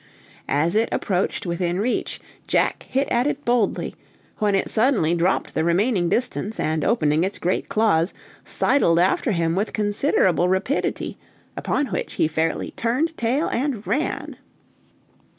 As 0.49 0.75
it 0.75 0.89
approached 0.91 1.45
within 1.45 1.77
reach, 1.79 2.19
Jack 2.47 2.87
hit 2.89 3.07
at 3.09 3.27
it 3.27 3.45
boldly, 3.45 3.93
when 4.39 4.55
it 4.55 4.67
suddenly 4.67 5.13
dropped 5.13 5.53
the 5.53 5.63
remaining 5.63 6.09
distance, 6.09 6.59
and 6.59 6.83
opening 6.83 7.23
its 7.23 7.37
great 7.37 7.69
claws, 7.69 8.11
sidled 8.43 8.97
after 8.97 9.31
him 9.31 9.53
with 9.53 9.73
considerable 9.73 10.49
rapidity, 10.49 11.19
upon 11.55 11.85
which 11.85 12.13
he 12.13 12.27
fairly 12.27 12.71
turned 12.71 13.15
tail 13.15 13.47
and 13.49 13.85
ran. 13.85 14.37